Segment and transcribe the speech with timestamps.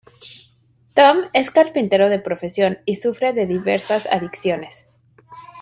[0.95, 4.87] Tom es carpintero de profesión, y sufre de diversas adicciones.